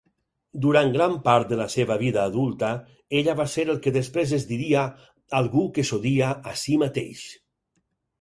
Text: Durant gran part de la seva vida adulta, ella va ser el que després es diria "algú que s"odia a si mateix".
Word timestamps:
Durant 0.61 0.87
gran 0.93 1.11
part 1.25 1.49
de 1.49 1.57
la 1.59 1.65
seva 1.73 1.97
vida 2.01 2.23
adulta, 2.29 2.69
ella 3.19 3.35
va 3.39 3.45
ser 3.57 3.65
el 3.73 3.77
que 3.83 3.93
després 3.97 4.33
es 4.39 4.47
diria 4.53 4.87
"algú 5.41 5.67
que 5.77 5.85
s"odia 5.89 6.31
a 6.53 6.55
si 6.63 6.79
mateix". 6.85 7.23